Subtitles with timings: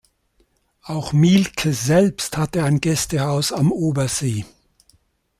[0.81, 4.45] Auch Mielke selbst hatte ein Gästehaus am Obersee.